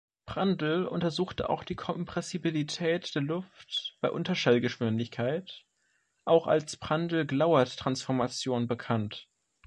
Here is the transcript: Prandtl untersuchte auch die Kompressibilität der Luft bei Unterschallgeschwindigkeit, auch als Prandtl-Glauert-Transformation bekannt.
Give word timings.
Prandtl 0.25 0.87
untersuchte 0.89 1.47
auch 1.51 1.63
die 1.63 1.75
Kompressibilität 1.75 3.13
der 3.13 3.21
Luft 3.21 3.97
bei 4.01 4.09
Unterschallgeschwindigkeit, 4.09 5.63
auch 6.25 6.47
als 6.47 6.75
Prandtl-Glauert-Transformation 6.75 8.65
bekannt. 8.65 9.27